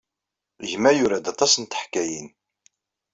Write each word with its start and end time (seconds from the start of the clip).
Gma 0.71 0.91
yura-d 0.97 1.25
aṭas 1.33 1.53
n 1.57 1.63
teḥkayin. 1.65 2.27